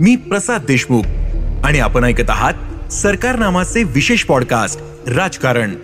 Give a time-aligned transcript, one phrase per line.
[0.00, 1.02] मी प्रसाद देशमुख.
[1.64, 5.74] आणि आपण ऐकत आहात सरकार नामाचे विशेष पॉडकास्ट राजकारण.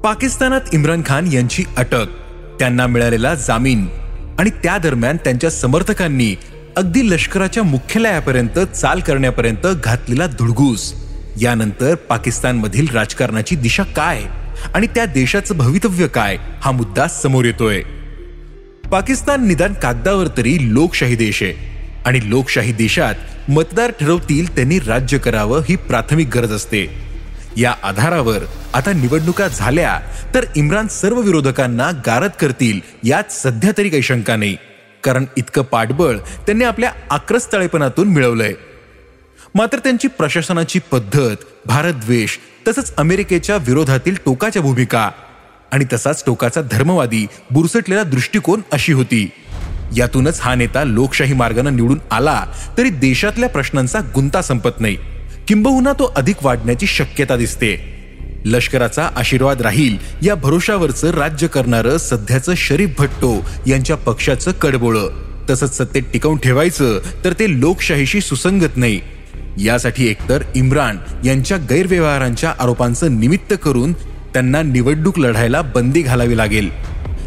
[0.00, 2.06] पाकिस्तानात इम्रान खान यांची अटक
[2.58, 3.86] त्यांना मिळालेला जामीन
[4.38, 6.36] आणि त्या दरम्यान त्यांच्या समर्थकांनी
[6.76, 10.94] अगदी लष्कराच्या मुख्यालयापर्यंत चाल करण्यापर्यंत घातलेला धुडगूस
[11.40, 14.22] यानंतर पाकिस्तानमधील राजकारणाची दिशा काय
[14.74, 17.82] आणि त्या देशाचं भवितव्य काय हा मुद्दा समोर येतोय.
[18.90, 21.52] पाकिस्तान निदान कागदावर तरी लोकशाही देश आहे.
[22.04, 23.14] आणि लोकशाही देशात
[23.50, 26.86] मतदार ठरवतील त्यांनी राज्य करावं ही प्राथमिक गरज असते.
[27.56, 28.38] या आधारावर
[28.74, 30.00] आता निवडणुका झाल्या
[30.34, 34.56] तर इम्रान सर्व विरोधकांना गारद करतील यात सध्या तरी काही शंका नाही.
[35.04, 38.52] कारण इतकं पाठबळ त्यांनी आपल्या आक्रस्तळेपणातून मिळवलंय.
[39.54, 42.36] मात्र त्यांची प्रशासनाची पद्धत भारतद्वेष
[42.68, 45.10] तसंच अमेरिकेच्या विरोधातील टोकाच्या भूमिका
[45.72, 49.30] आणि तसाच टोकाचा धर्मवादी बुरसटलेला दृष्टिकोन अशी होती.
[49.96, 52.44] यातूनच हा नेता लोकशाही मार्गाने निवडून आला
[52.78, 54.96] तरी देशातल्या प्रश्नांचा गुंता संपत नाही.
[55.48, 58.00] किंबहुना तो अधिक वाढण्याची शक्यता दिसते.
[58.44, 65.08] लष्कराचा आशीर्वाद राहील या भरोशावरचं राज्य करणारं सध्याचं शरीफ भट्टो यांच्या पक्षाचं कडबोळं.
[65.50, 69.00] तसंच सत्तेत टिकवून ठेवायचं तर ते लोकशाहीशी सुसंगत नाही.
[69.58, 73.92] यासाठी एकतर इम्रान यांच्या गैरव्यवहारांच्या आरोपांचं निमित्त करून
[74.32, 76.70] त्यांना निवडणूक लढायला बंदी घालावी लागेल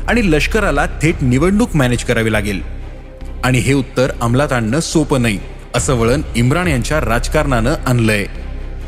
[0.07, 2.61] आणि लष्कराला थेट निवडणूक मॅनेज करावी लागेल.
[3.43, 5.39] आणि हे उत्तर अंमलात आणणं सोपं नाही
[5.75, 8.25] असं वळण इम्रान यांच्या राजकारणानं आणलंय.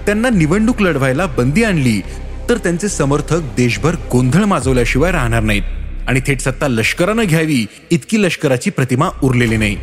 [0.05, 2.01] त्यांना निवडणूक लढवायला बंदी आणली
[2.49, 5.61] तर त्यांचे समर्थक देशभर गोंधळ माजवल्याशिवाय राहणार नाहीत.
[6.07, 9.77] आणि थेट सत्ता लष्करानं घ्यावी इतकी लष्कराची प्रतिमा उरलेली नाही.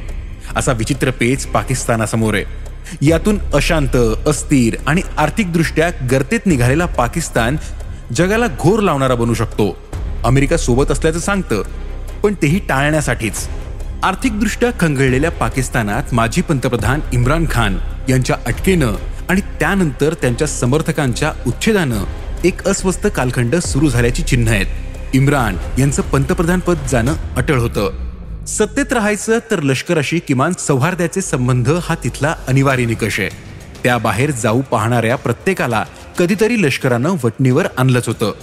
[0.56, 2.44] असा विचित्र पेच पाकिस्तानासमोर आहे.
[3.02, 7.56] यातून अशांत अस्थिर आणि आर्थिकदृष्ट्या गर्तेत निघालेला पाकिस्तान
[8.16, 9.76] जगाला घोर लावणारा बनू शकतो.
[10.24, 11.62] अमेरिका सोबत असल्याचं सांगतं.
[12.22, 13.48] पण तेही टाळण्यासाठीच.
[14.02, 18.92] आर्थिकदृष्ट्या खंगळलेल्या पाकिस्तानात माजी पंतप्रधान इम्रान खान यांच्या अटकेनं
[19.28, 22.04] आणि त्यानंतर त्यांच्या समर्थकांच्या उच्छेदानं
[22.44, 24.66] एक अस्वस्थ कालखंड सुरू झाल्याची चिन्ह आहेत.
[25.14, 27.90] इम्रान यांचं पंतप्रधान पद जाणं अटळ होतं.
[28.46, 33.28] सत्तेत राहायचं तर लष्कराशी किमान सौहार्दाचे संबंध हा तिथला अनिवार्य निकष आहे.
[33.84, 35.84] त्याबाहेर जाऊ पाहणाऱ्या प्रत्येकाला
[36.18, 38.34] कधीतरी लष्करानं वटणीवर आणलंच होतं.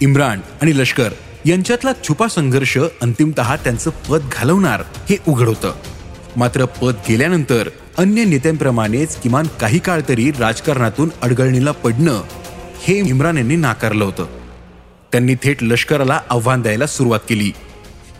[0.00, 1.12] इम्रान आणि लष्कर
[1.44, 5.74] यांच्यातला छुपा संघर्ष अंतिमतः त्यांचं पद घालवणार हे उघड होतं.
[6.36, 12.22] मात्र पद गेल्यानंतर अन्य नेत्यांप्रमाणेच किमान काही काळ तरी राजकारणातून अडगळणीला पडणं
[12.82, 14.26] हे इम्रान यांनी नाकारलं होतं.
[15.12, 17.52] त्यांनी थेट लष्कराला आव्हान द्यायला सुरुवात केली.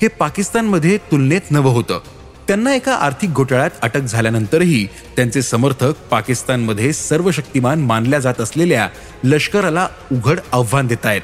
[0.02, 2.00] हे पाकिस्तानमध्ये तुलनेत नवं होतं.
[2.48, 8.88] त्यांना एका आर्थिक घोटाळ्यात अटक झाल्यानंतरही त्यांचे समर्थक पाकिस्तानमध्ये सर्व शक्तिमान मानल्या जात असलेल्या
[9.24, 11.20] लष्कराला उघड आव्हान देत आहेत.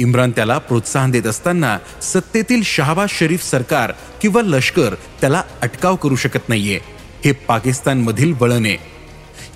[0.00, 6.48] इम्रान त्याला प्रोत्साहन देत असताना सत्तेतील शहाबाज शरीफ सरकार किंवा लष्कर त्याला अटकाव करू शकत
[6.48, 6.80] नाहीये.
[7.24, 8.76] हे पाकिस्तानमधील वळण आहे.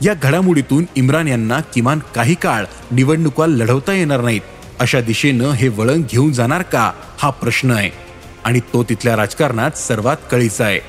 [0.03, 4.41] या घडामोडीतून इम्रान यांना किमान काही काळ निवडणुका लढवता येणार नाहीत.
[4.81, 6.93] अशा दिशेनं हे वळण घेऊन जाणार का?
[7.19, 8.04] हा प्रश्न आहे.
[8.45, 10.81] आणि तो तिथल्या राजकारणात सर्वात कळीचा आहे.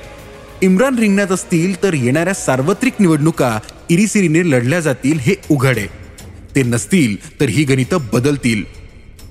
[0.61, 5.87] इम्रान रिंगणात असतील तर येणाऱ्या सार्वत्रिक निवडणुका इरिसिरीने लढल्या जातील हे उघड आहे.
[6.55, 8.63] ते नसतील तर ही गणितं बदलतील.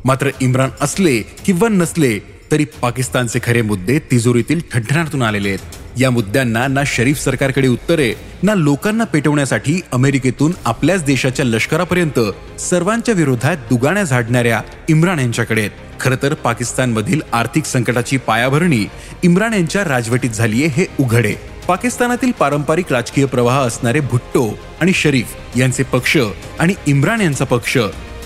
[0.05, 2.19] मात्र इम्रान असले किंवा नसले
[2.53, 5.59] तरी पाकिस्तानचे खरे मुद्दे तिजोरीतील ठणठणातून आलेले आहेत.
[6.01, 12.21] या मुद्द्यांना ना शरीफ सरकारकडे उत्तरे ना लोकांना पेटवण्यासाठी अमेरिकेतून आपल्याच देशाच्या लष्करापर्यंत
[12.61, 15.71] सर्वांच्या विरोधात दुगाण्या झाडणाऱ्या इम्रान यांच्याकडे आहेत.
[16.01, 18.85] खरं तर पाकिस्तानमधील आर्थिक संकटाची पायाभरणी
[19.23, 21.35] इम्रान यांच्या राजवटीत झालीये हे उघडे.
[21.69, 24.49] पाकिस्तानातील पारंपरिक राजकीय प्रवाह असणारे भुट्टो
[24.81, 26.17] आणि शरीफ यांचे पक्ष
[26.61, 27.77] आणि इम्रान यांचा पक्ष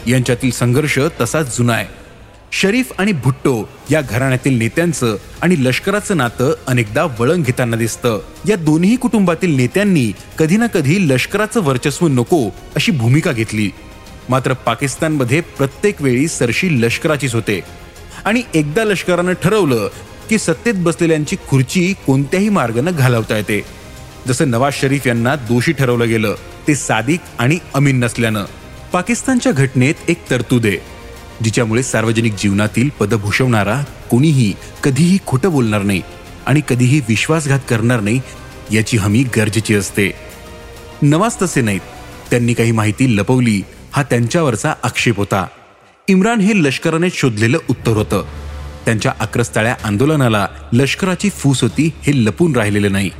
[0.06, 1.86] यांच्यातील संघर्ष तसाच जुना आहे.
[2.52, 8.20] शरीफ आणि भुट्टो या घराण्यातील नेत्यांचं आणि लष्कराचं नातं अनेकदा वळण घेताना दिसतं.
[8.48, 13.70] या दोन्ही कुटुंबातील नेत्यांनी कधी ना कधी लष्कराचं वर्चस्व नको अशी भूमिका घेतली.
[14.28, 17.60] मात्र पाकिस्तानमध्ये प्रत्येक वेळी सरशी लष्कराचीच होते.
[18.24, 19.88] आणि एकदा लष्करानं ठरवलं
[20.30, 23.64] की सत्तेत बसलेल्यांची खुर्ची कोणत्याही मार्गानं घालवता येते.
[24.28, 26.34] जसं नवाज शरीफ यांना दोषी ठरवलं गेलं
[26.68, 28.44] ते सादिक आणि अमीन नसल्यानं.
[28.92, 30.76] पाकिस्तानच्या घटनेत एक तरतूद आहे
[31.44, 34.52] जिच्यामुळे सार्वजनिक जीवनातील पद भूषवणारा कोणीही
[34.84, 36.02] कधीही खोटं बोलणार नाही
[36.46, 38.20] आणि कधीही विश्वासघात करणार नाही
[38.72, 40.10] याची हमी गरजेची असते.
[41.02, 41.80] नवाज तसे नाहीत
[42.30, 43.62] त्यांनी काही माहिती लपवली
[43.98, 45.46] हा त्यांच्यावरचा आक्षेप होता.
[46.08, 48.24] इम्रान हे लष्कराने शोधलेलं उत्तर होतं.
[48.84, 53.10] त्यांच्या आक्रस्ताळ्या आंदोलनाला लष्कराची फूस होती हे लपून राहिलेलं नाही.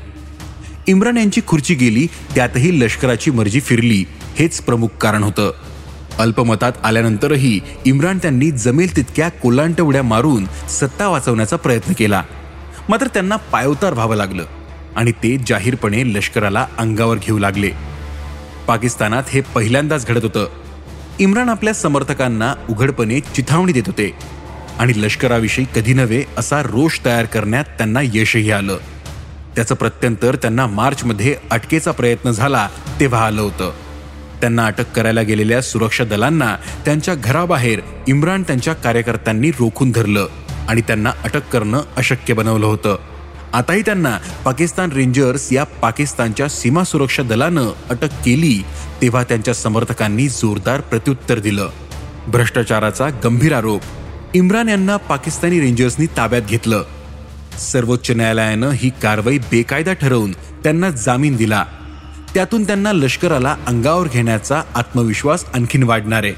[0.87, 4.05] इम्रान यांची खुर्ची गेली त्यातही लष्कराची मर्जी फिरली
[4.37, 5.51] हेच प्रमुख कारण होतं.
[6.19, 12.23] अल्पमतात आल्यानंतरही इम्रान त्यांनी जमेल तितक्या कोलांट उड्या मारून सत्ता वाचवण्याचा प्रयत्न केला.
[12.89, 14.45] मात्र त्यांना पायवतार व्हावं लागलं
[14.97, 17.71] आणि ते जाहीरपणे लष्कराला अंगावर घेऊ लागले.
[18.67, 20.49] पाकिस्तानात हे पहिल्यांदाच घडत होतं.
[21.21, 24.13] इम्रान आपल्या समर्थकांना उघडपणे चिथावणी देत होते.
[24.79, 28.79] आणि लष्कराविषयी कधी नव्हे असा रोष तयार करण्यात त्यांना यशही आलं.
[29.57, 32.69] त्याचं प्रत्यंतर त्यांना मार्चमध्ये अटकेचा प्रयत्न झाला
[33.01, 33.73] तेव्हा आलं होतं.
[34.41, 40.29] त्यांना अटक करायला गेलेल्या सुरक्षा दलांना त्यांच्या घराबाहेर इम्रान त्यांच्या कार्यकर्त्यांनी रोखून धरलं.
[40.69, 42.99] आणि त्यांना अटक करणं अशक्य बनवलं होतं.
[43.53, 48.65] आताही त्यांना पाकिस्तान रेंजर्स या पाकिस्तानच्या सीमा सुरक्षा दलानं अटक केली
[49.03, 51.69] तेव्हा त्यांच्या समर्थकांनी जोरदार प्रत्युत्तर दिलं.
[52.27, 53.83] भ्रष्टाचाराचा गंभीर आरोप.
[54.35, 56.83] इम्रान यांना पाकिस्तानी रेंजर्सनी ताब्यात घेतलं.
[57.59, 61.65] सर्वोच्च न्यायालयानं ही कारवाई बेकायदा ठरवून त्यांना जामीन दिला.
[62.35, 66.25] त्यातून त्यांना लष्कराला अंगावर घेण्याचा आत्मविश्वास आणखीन वाढणार.
[66.25, 66.33] आहे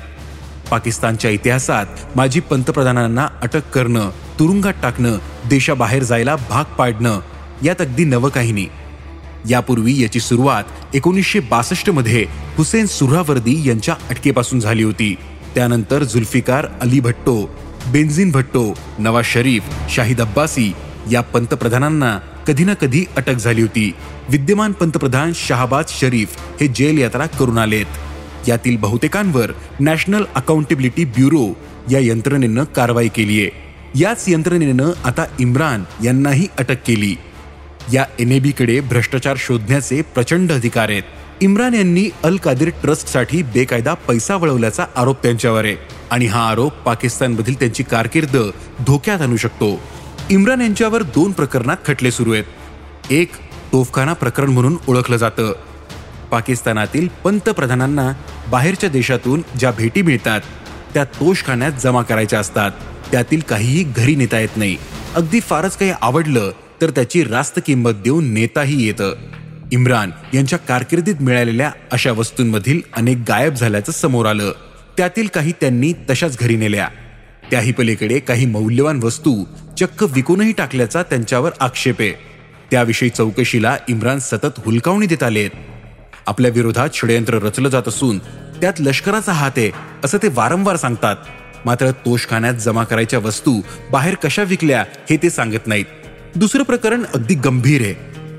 [0.71, 1.87] पाकिस्तानच्या इतिहासात
[2.17, 4.11] माजी पंतप्रधानांना अटक करणं
[4.41, 5.17] तुरुंगात टाकणं
[5.49, 7.21] देशाबाहेर जायला भाग पाडणं
[7.63, 8.69] यात अगदी नवं काही नाही
[9.49, 12.25] यापूर्वी याची सुरुवात एकोणीसशे बासष्टमध्ये
[12.57, 15.15] हुसेन सुरावर्दी यांच्या अटकेपासून झाली होती.
[15.55, 17.37] त्यानंतर जुल्फिकार अली भट्टो
[17.93, 18.65] बेन्झिन भट्टो
[18.99, 19.63] नवाज शरीफ
[19.95, 20.73] शाहिद अब्बासी
[21.13, 23.95] या पंतप्रधानांना कधी ना कधी अटक झाली होती.
[24.31, 28.49] विद्यमान पंतप्रधान शहाबाज शरीफ हे जेल यात्रा करून आलेत.
[28.49, 31.49] यातील बहुतेकांवर नॅशनल अकाउंटेबिलिटी ब्युरो
[31.91, 37.17] या यंत्रणेनं कारवाई केली आहे याच यंत्रणेनं आता इम्रान यांनाही अटक केली.
[37.93, 41.03] या एनएबीकडे भ्रष्टाचार शोधण्याचे प्रचंड अधिकार आहेत.
[41.41, 45.77] इम्रान यांनी अल कादिर ट्रस्टसाठी बेकायदा पैसा वळवल्याचा आरोप त्यांच्यावर आहे.
[46.11, 48.37] आणि हा आरोप पाकिस्तानमधील त्यांची कारकीर्द
[48.87, 49.81] धोक्यात आणू शकतो.
[50.31, 52.45] इम्रान यांच्यावर दोन प्रकरणात खटले सुरू आहेत.
[53.11, 53.31] एक
[53.73, 55.53] तोफखाना प्रकरण म्हणून ओळखलं जातं.
[56.31, 58.13] पाकिस्तानातील पंतप्रधानांना
[58.51, 60.41] बाहेरच्या देशातून ज्या भेटी मिळतात
[60.95, 62.71] त्या तोषखान्यात जमा करायच्या असतात.
[63.13, 64.77] त्यातील काहीही घरी नेता येत नाही.
[65.15, 66.53] अगदी फारच काही आवडलं
[66.83, 69.15] तर त्याची रास्त किंमत देऊन नेताही येतं.
[69.73, 74.53] इम्रान यांच्या कारकिर्दीत मिळालेल्या अशा वस्तूंमधील अनेक गायब झाल्याचं समोर आलं.
[74.97, 76.89] त्यातील काही त्यांनी तशाच घरी नेल्या.
[77.51, 79.45] त्याही पलीकडे काही मौल्यवान वस्तू
[79.81, 82.13] चक्क विकूनही टाकल्याचा त्यांच्यावर आक्षेप आहे.
[82.71, 85.51] त्याविषयी चौकशीला इम्रान सतत हुलकावणी देत आलेत.
[86.27, 88.19] आपल्या विरोधात षडयंत्र रचलं जात असून
[88.61, 89.71] त्यात लष्कराचा हात आहे
[90.05, 91.17] असं ते वारंवार सांगतात.
[91.65, 93.61] मात्र तोषखान्यात जमा करायच्या वस्तू
[93.93, 95.85] बाहेर कशा विकल्या हे ते सांगत नाहीत.
[96.37, 97.95] दुसरं प्रकरण अगदी गंभीर आहे.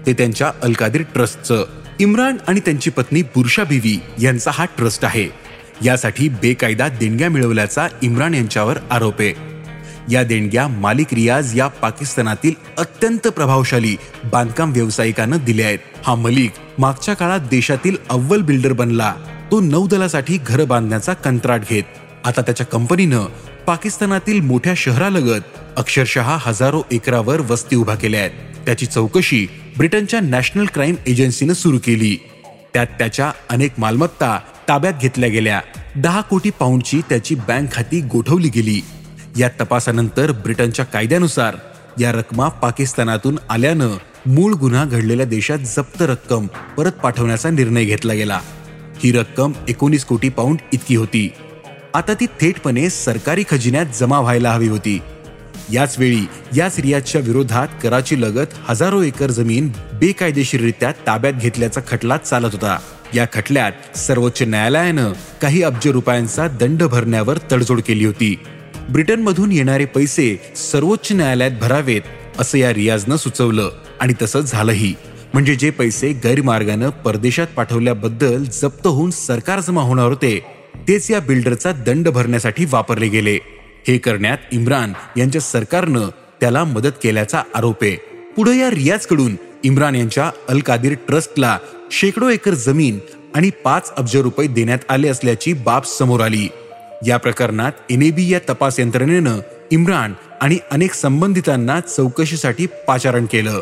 [0.05, 1.65] ते त्यांच्या अलकादीर ट्रस्टचं
[1.99, 5.27] इम्रान आणि त्यांची पत्नी बुरशा बिवी यांचा हा ट्रस्ट आहे.
[5.83, 9.33] यासाठी बेकायदा देणग्या मिळवल्याचा इम्रान यांच्यावर आरोप आहे.
[10.09, 13.95] या देणग्या मालिक रियाज या पाकिस्तानातील अत्यंत प्रभावशाली
[14.31, 15.79] बांधकाम व्यावसायिकानं दिल्या आहेत.
[16.05, 19.13] हा मलिक मागच्या काळात देशातील अव्वल बिल्डर बनला.
[19.51, 21.83] तो नौदलासाठी घर बांधण्याचा कंत्राट घेत.
[22.25, 23.25] आता त्याच्या कंपनीनं
[23.67, 25.41] पाकिस्तानातील मोठ्या शहरालगत
[25.77, 28.31] अक्षरशः हजारो एकरावर वस्ती उभा केल्या आहेत.
[28.65, 32.15] त्याची चौकशी ब्रिटनच्या नॅशनल क्राईम एजन्सीनं सुरू केली.
[32.73, 35.61] त्यात त्याच्या अनेक मालमत्ता ताब्यात घेतल्या गेल्या.
[35.95, 38.81] दहा कोटी पाऊंडची त्याची बँक खाती गोठवली गेली.
[39.37, 41.55] या तपासानंतर ब्रिटनच्या कायद्यानुसार
[41.99, 43.89] या रकमा पाकिस्तानातून आल्यानं
[44.25, 46.47] मूळ गुन्हा घडलेल्या देशात जप्त रक्कम
[46.77, 48.39] परत पाठवण्याचा निर्णय घेतला गेला.
[49.03, 51.33] ही रक्कम एकोणीस कोटी पाऊंड इतकी होती.
[51.93, 55.01] आता ती थेटपणे सरकारी खजिन्यात जमा व्हायला हवी होती.
[55.71, 62.49] याच वेळी याच रियाजच्या विरोधात कराची लगत हजारो एकर जमीन बेकायदेशीररित्या ताब्यात घेतल्याचा खटला चालत
[62.51, 62.79] होता.
[63.13, 68.39] या खटल्यात सर्वोच्च न्यायालयानं काही अब्ज रुपयांचा दंड भरण्यावर तडजोड केली होती.
[68.89, 72.01] ब्रिटनमधून येणारे पैसे सर्वोच्च न्यायालयात भरावेत
[72.39, 74.93] असं या रियाजनं सुचवलं आणि तसं झालंही.
[75.33, 80.39] म्हणजे जे पैसे गैरमार्गानं परदेशात पाठवल्याबद्दल जप्त होऊन सरकार जमा होणार होते
[80.87, 83.37] तेच या बिल्डरचा दंड भरण्यासाठी वापरले गेले.
[83.87, 86.09] हे करण्यात इम्रान यांच्या सरकारनं
[86.41, 87.95] त्याला मदत केल्याचा आरोप आहे.
[88.35, 91.57] पुढे या रियाजकडून इम्रान यांच्या अल कादीर ट्रस्टला
[91.91, 92.99] शेकडो एकर जमीन
[93.35, 96.47] आणि पाच अब्ज रुपये देण्यात आले असल्याची बाब समोर आली.
[97.07, 99.39] या प्रकरणात एनएबी या तपास यंत्रणेनं
[99.71, 103.61] इम्रान आणि अनेक संबंधितांना चौकशीसाठी पाचारण केलं.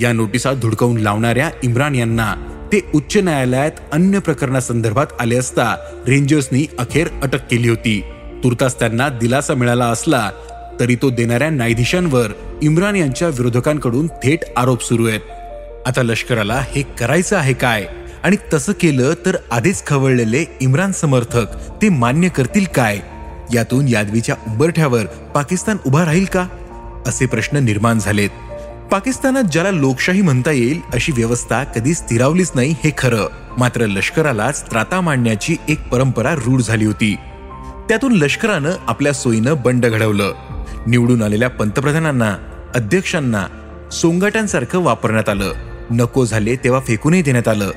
[0.00, 2.34] या नोटिसा धुडकवून लावणाऱ्या इम्रान यांना
[2.72, 5.76] ते उच्च न्यायालयात अन्य प्रकरणासंदर्भात आले असता
[6.08, 8.02] रेंजर्सनी अखेर अटक केली होती.
[8.44, 10.30] तुर्तास त्यांना दिलासा मिळाला असला
[10.80, 12.32] तरी तो देणाऱ्या न्यायाधीशांवर
[12.62, 15.20] इम्रान यांच्या विरोधकांकडून थेट आरोप सुरू आहेत.
[15.86, 17.86] आता लष्कराला हे करायचं आहे काय?
[18.22, 21.46] आणि तसं केलं तर आधीच खवळलेले इम्रान समर्थक
[21.82, 22.98] ते मान्य करतील काय?
[23.54, 25.04] यातून यादवीच्या उंबरठ्यावर
[25.34, 26.46] पाकिस्तान उभा राहील का?
[27.06, 28.30] असे प्रश्न निर्माण झालेत.
[28.90, 33.28] पाकिस्तानात ज्याला लोकशाही म्हणता येईल अशी व्यवस्था कधी स्थिरावलीच नाही हे खरं.
[33.58, 37.16] मात्र लष्करालाच त्राता मांडण्याची एक परंपरा रूढ झाली होती.
[37.88, 40.34] त्यातून लष्करानं आपल्या सोयीनं बंड घडवलं.
[40.86, 42.36] निवडून आलेल्या पंतप्रधानांना
[42.74, 43.46] अध्यक्षांना
[43.92, 45.52] सोंगाट्यांसारखं वापरण्यात आलं.
[45.90, 47.70] नको झाले तेव्हा फेकूनही देण्यात आलं.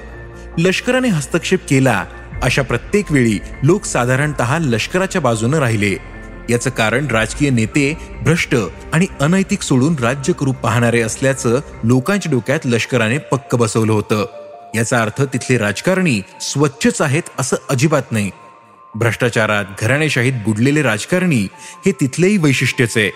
[0.57, 2.05] लष्कराने हस्तक्षेप केला
[2.43, 6.12] अशा प्रत्येक वेळी लोक साधारणतः लष्कराच्या बाजूनं राहिले.
[6.49, 8.55] याचं कारण राजकीय नेते भ्रष्ट
[8.93, 14.25] आणि अनैतिक सोडून राज्य करू पाहणारे असल्याचं लोकांच्या डोक्यात लष्कराने पक्क बसवलं होतं.
[14.75, 18.29] याचा अर्थ तिथले राजकारणी स्वच्छच आहेत असं अजिबात नाही.
[18.95, 21.47] भ्रष्टाचारात घराणेशाहीत बुडलेले राजकारणी
[21.85, 23.09] हे तिथलेही वैशिष्ट्यच आहे.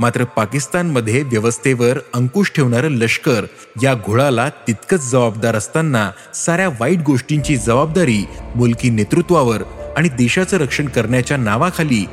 [0.00, 3.44] मात्र पाकिस्तानमध्ये व्यवस्थेवर अंकुश ठेवणारं लष्कर
[3.82, 9.62] या घोळाला तितकंच जबाबदार असताना साऱ्या वाईट गोष्टींची जबाबदारी मुलकी नेतृत्वावर
[9.96, 12.04] आणि देशाचं रक्षण करण्याच्या नावाखाली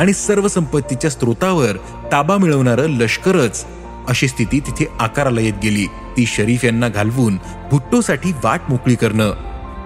[0.00, 1.76] आणि सर्व संपत्तीच्या स्रोतावर
[2.12, 3.64] ताबा मिळवणारं लष्करच
[4.08, 5.86] अशी स्थिती तिथे आकाराला येत गेली.
[6.16, 7.36] ती शरीफ यांना घालवून
[7.70, 9.32] भुट्टोसाठी वाट मोकळी करणं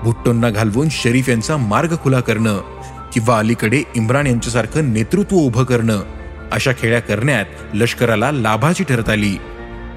[0.02, 2.58] भुट्टोंना घालवून शरीफ यांचा मार्ग खुला करणं
[3.14, 6.02] किंवा अलीकडे इम्रान यांच्यासारखं नेतृत्व उभं करणं
[6.52, 9.36] अशा खेळ्या करण्यात लष्कराला लाभाची ठरत आली.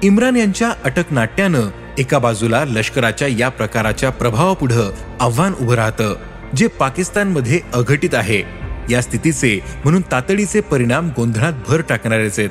[0.02, 4.90] इम्रान यांच्या अटक नाट्यानं एका बाजूला लष्कराच्या या प्रकाराच्या प्रभावापुढं
[5.20, 6.14] आव्हान उभं राहतं
[6.56, 8.61] जे पाकिस्तानमध्ये अघटित आहे.
[8.90, 12.50] या स्थितीचे म्हणून तातडीचे परिणाम गोंधळात भर टाकणारेच आहेत.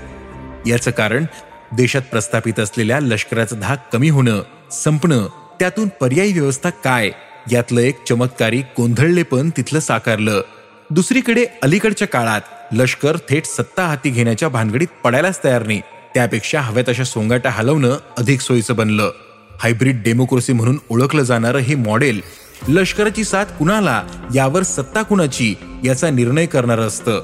[0.68, 1.26] याचं कारण
[1.74, 5.28] देशात प्रस्थापित असलेल्या लष्कराचा धाक कमी होणं संपणं
[5.60, 7.12] त्यातून पर्यायी व्यवस्था काय
[7.52, 10.42] यातलं एक चमत्कारी गोंधळलेपण तिथलं साकारलं.
[10.90, 15.82] दुसरीकडे अलीकडच्या काळात लष्कर थेट सत्ता हाती घेण्याच्या भानगडीत पडायलाच तयार नाही.
[16.14, 19.12] त्यापेक्षा हव्या तशा सोंगाटा हलवणं अधिक सोयीचं बनलं.
[19.60, 22.22] हायब्रिड डेमोक्रेसी म्हणून ओळखलं जाणारं हे मॉडेल
[22.68, 24.04] लष्कराची साथ कुणाला?
[24.36, 25.56] यावर सत्ता कुणाची?
[25.84, 27.24] याचा निर्णय करणारं असतं.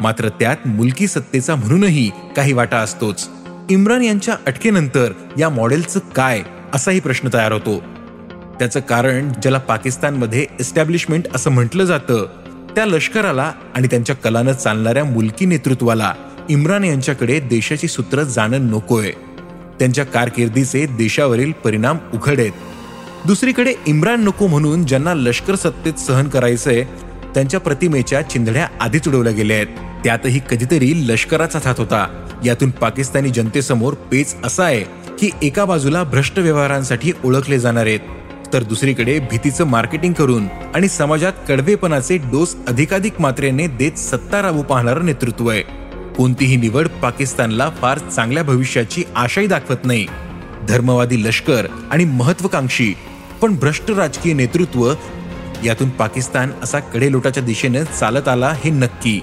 [0.00, 3.28] मात्र त्यात मुलकी सत्तेचा म्हणूनही काही वाटा असतोच.
[3.70, 6.42] इम्रान यांच्या अटकेनंतर या मॉडेलचं काय?
[6.74, 7.82] असाही प्रश्न तयार होतो.
[8.58, 12.26] त्याचं कारण ज्याला पाकिस्तानमध्ये एस्टॅब्लिशमेंट असं म्हटलं जातं
[12.76, 16.14] त्या लष्कराला आणि त्यांच्या कलानं चालणाऱ्या मुलकी नेतृत्वाला
[16.48, 19.10] इम्रान यांच्याकडे देशाची सूत्र जाणं नकोय.
[19.78, 22.52] त्यांच्या कारकिर्दीचे देशावरील परिणाम उघड आहेत
[23.26, 26.84] दुसरीकडे इम्रान नको म्हणून ज्यांना लष्कर सत्तेत सहन करायचंय
[27.34, 29.66] त्यांच्या प्रतिमेच्या चिंधड्या आधीच उडवल्या गेल्या आहेत.
[30.04, 32.26] त्यातही कधीतरी लष्कराचा हात होता.
[32.44, 34.80] यातून पाकिस्तानी जनतेसमोर पेच असा आहे
[35.18, 38.00] की एका बाजूला भ्रष्ट व्यवहारांसाठी ओळखले जाणार आहेत.
[38.52, 45.06] तर दुसरीकडे भीतीचं मार्केटिंग करून आणि समाजात कडवेपणाचे डोस अधिकाधिक मात्रेने देत सत्ता राबू पाहणारं
[45.06, 45.62] नेतृत्व आहे.
[46.16, 50.06] कोणतीही निवड पाकिस्तानला फार चांगल्या भविष्याची आशाही दाखवत नाही.
[50.68, 52.94] धर्मवादी लष्कर आणि महत्वाकांक्षी
[53.40, 54.92] पण भ्रष्ट राजकीय नेतृत्व
[55.64, 59.20] यातून पाकिस्तान असा कडेलोटाच्या दिशेनं चालत आला हे नक्की.